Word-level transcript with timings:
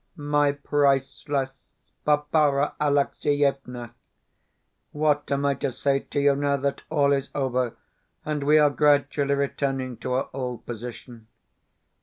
MY 0.15 0.53
PRICELESS 0.53 1.73
BARBARA 2.05 2.73
ALEXIEVNA, 2.81 3.93
What 4.93 5.31
am 5.31 5.45
I 5.45 5.53
to 5.53 5.71
say 5.71 5.99
to 5.99 6.19
you, 6.19 6.35
now 6.35 6.57
that 6.57 6.81
all 6.89 7.13
is 7.13 7.29
over, 7.35 7.75
and 8.25 8.43
we 8.43 8.57
are 8.57 8.71
gradually 8.71 9.35
returning 9.35 9.97
to 9.97 10.13
our 10.13 10.29
old 10.33 10.65
position? 10.65 11.27